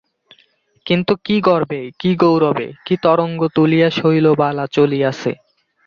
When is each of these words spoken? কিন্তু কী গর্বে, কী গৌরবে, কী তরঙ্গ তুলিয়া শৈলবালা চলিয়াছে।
কিন্তু 0.85 1.13
কী 1.25 1.35
গর্বে, 1.41 1.81
কী 1.99 2.11
গৌরবে, 2.15 2.67
কী 2.85 2.95
তরঙ্গ 3.03 3.39
তুলিয়া 3.55 3.89
শৈলবালা 3.89 4.65
চলিয়াছে। 4.67 5.31